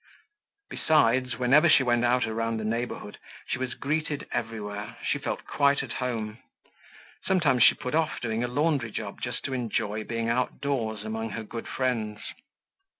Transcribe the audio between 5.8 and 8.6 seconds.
at home. Sometimes she put off doing a